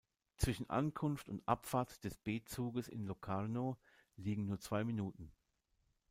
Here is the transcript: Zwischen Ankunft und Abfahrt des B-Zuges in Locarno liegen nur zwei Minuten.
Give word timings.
Zwischen 0.37 0.67
Ankunft 0.67 1.29
und 1.29 1.47
Abfahrt 1.47 2.03
des 2.03 2.17
B-Zuges 2.17 2.87
in 2.87 3.05
Locarno 3.05 3.77
liegen 4.15 4.47
nur 4.47 4.59
zwei 4.59 4.83
Minuten. 4.83 5.31